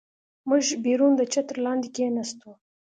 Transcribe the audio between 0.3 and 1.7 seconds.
موږ بیرون د چتر